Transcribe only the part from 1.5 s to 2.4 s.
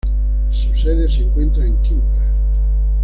en Quimper.